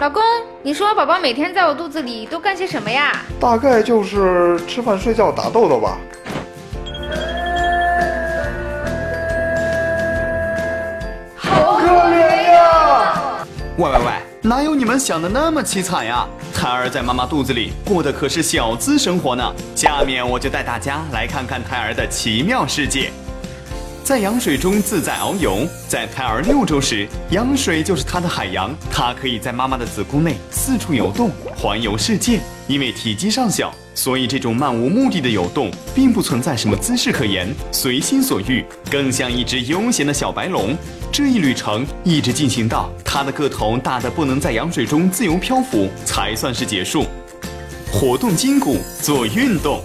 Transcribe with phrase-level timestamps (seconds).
[0.00, 0.22] 老公，
[0.62, 3.20] 你说宝宝每天在我肚子里都干些什么呀？
[3.38, 5.98] 大概就是吃饭、睡觉、打豆豆吧。
[11.36, 13.46] 好可怜呀！
[13.76, 14.04] 喂喂喂，
[14.40, 16.26] 哪有你们想的那么凄惨呀？
[16.54, 19.54] 胎儿在妈妈肚子里过的可是小资生活呢。
[19.76, 23.10] 下面我就带大家来看看胎儿的奇妙世界。
[24.02, 32.40] 在羊水中自在遨游，在胎儿六周时，羊水就是它的海洋，它可以在妈妈的子宫内四处游动，环游世界。
[32.66, 40.76] 因为体积尚小，所以这种漫无目的的游动，并不存在什么姿势可言，随心所欲，更像一只悠闲的小白龙。
[41.12, 47.06] 这一旅程一直进行到它的个头大的不能在羊水中自由漂浮，才算是结束。
[47.92, 49.82] 活动筋骨，做运动。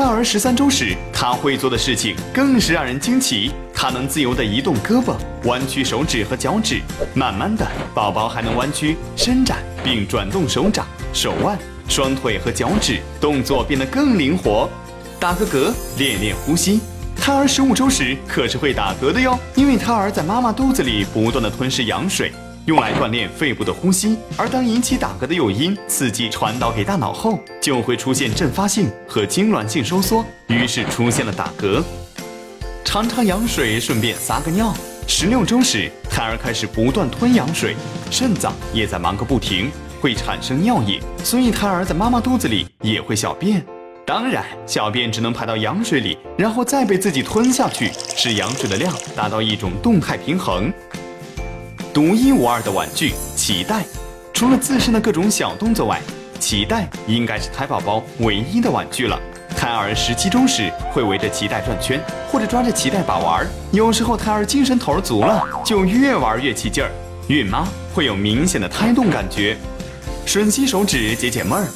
[0.00, 3.52] 胎儿十三周时，他会做的事情更是让人惊奇。
[3.74, 5.14] 他能自由地移动胳膊、
[5.44, 6.80] 弯曲手指和脚趾，
[7.12, 14.70] 慢慢的，宝宝还能弯曲、伸展并转动手掌、手腕、双腿和脚趾，动作变得更灵活。
[15.18, 16.80] 打个嗝，练练呼吸。
[17.14, 22.32] 胎儿十五周时可是会打嗝的哟，因为胎儿在妈妈肚子里不断的吞噬羊水。
[22.66, 31.82] 用来锻炼肺部的呼吸，而当引起打嗝的诱因刺激传导给大脑后，就会出现阵发性和痉挛性收缩，于是出现了打嗝。
[32.84, 34.74] 尝尝羊水，顺便撒个尿。
[35.08, 37.74] 十六周时，胎儿开始不断吞羊水，
[38.10, 43.64] 肾脏也在忙个不停，会产生尿液，所以胎儿在妈妈肚子里也会小便。
[44.06, 50.72] 当然，小便只能排到羊水里，然后再被自己吞下去，使羊水的量达到一种动态平衡。
[52.00, 53.84] 独一无二的玩具脐带，
[54.32, 56.00] 除了自身的各种小动作外，
[56.40, 59.20] 脐带应该是胎宝宝唯一的玩具了。
[59.54, 62.00] 胎儿十七周时会围着脐带转圈，
[62.32, 63.46] 或者抓着脐带把玩。
[63.70, 66.90] 有时候胎儿精神头足了，就越玩越起劲儿。
[67.28, 69.54] 孕妈会有明显的胎动感觉。
[70.26, 71.66] 吮吸手指解解闷儿。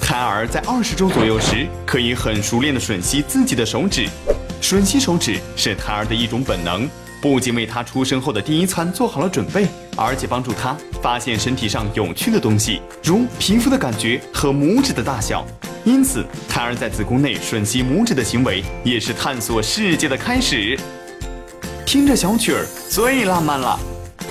[0.00, 4.08] 胎儿在二十周左右时，可以很熟练的吮吸自己的手指。
[4.64, 6.88] 吮吸手指是胎儿的一种本能。
[7.20, 15.44] 不仅为他出生后的第一餐做好了准备，而且帮助他发现身体上有趣的东西，如皮肤的感觉和拇指的大小。
[15.84, 20.78] 因此，胎儿在子宫内吮吸拇指的行为，也是探索世界的开始。
[21.84, 23.78] 听着小曲儿最浪漫了。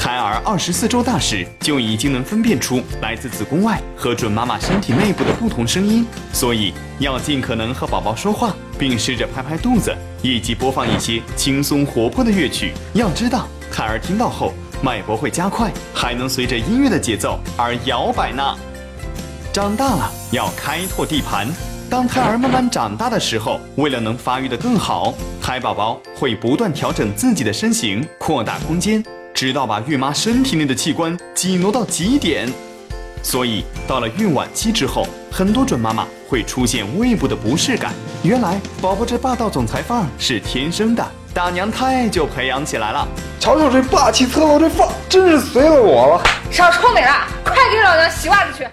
[0.04, 9.96] 胎儿二十四周大时，就已经能分辨出来自子宫外和准妈妈身体内部的不同声音，所以要尽可能和宝宝说话，并试着拍拍肚子。
[10.22, 12.74] 以及播放一些轻松活泼的乐曲。
[12.92, 18.44] 要知道，胎儿听到后脉搏会加快，还能随着音乐的节奏而摇摆呢。
[19.54, 21.48] 长大了要开拓地盘。
[21.90, 29.02] 当胎儿慢慢长大的时候，为了能发育得更好，胎宝宝会不断调整自己的身形，扩大空间，
[29.34, 32.48] 直到把孕妈身体内的器官挤挪到极点。
[33.22, 37.94] 所以，到了孕晚期之后，很多准妈妈会出现胃部的不适感。
[38.22, 43.08] 原来，宝宝这霸道总裁范儿是天生的，大娘胎就培养起来了。
[43.40, 46.24] 瞧瞧这霸气侧漏这范儿，真是随了我了。
[46.52, 48.68] 少臭美了，快给老娘洗袜子去。